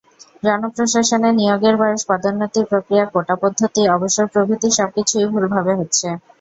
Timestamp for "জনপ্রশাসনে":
0.43-1.29